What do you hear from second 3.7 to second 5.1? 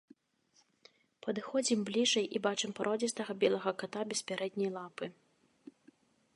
ката без пярэдняй лапы.